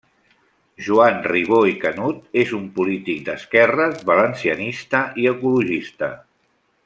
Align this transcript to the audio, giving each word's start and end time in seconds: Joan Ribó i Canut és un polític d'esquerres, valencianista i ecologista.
Joan 0.85 1.19
Ribó 1.31 1.59
i 1.71 1.75
Canut 1.83 2.39
és 2.45 2.55
un 2.61 2.63
polític 2.79 3.21
d'esquerres, 3.27 4.01
valencianista 4.11 5.03
i 5.25 5.29
ecologista. 5.35 6.11